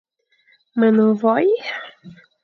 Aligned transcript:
Me 0.77 0.87
ne 0.95 1.03
mvoè; 1.09 1.47